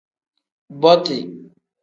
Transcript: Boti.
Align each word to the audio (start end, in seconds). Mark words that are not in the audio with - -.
Boti. 0.81 1.17